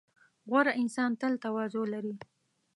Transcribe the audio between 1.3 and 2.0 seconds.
تواضع